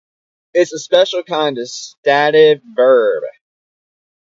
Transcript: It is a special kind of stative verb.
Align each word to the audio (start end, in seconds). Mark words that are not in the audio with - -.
It 0.55 0.61
is 0.61 0.73
a 0.73 0.79
special 0.79 1.21
kind 1.21 1.59
of 1.59 1.67
stative 1.67 2.61
verb. 2.75 3.21